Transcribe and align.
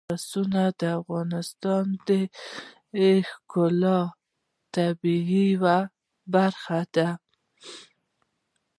پسه 0.09 0.41
د 0.79 0.81
افغانستان 0.99 1.85
د 2.07 2.09
ښکلي 3.29 3.99
طبیعت 4.75 5.29
یوه 5.43 5.79
برخه 6.33 6.79
ده. 6.95 7.09